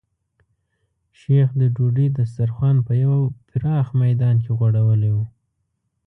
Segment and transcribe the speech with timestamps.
[1.19, 3.15] شیخ د ډوډۍ دسترخوان په یو
[3.49, 5.17] پراخ میدان کې غوړولی و.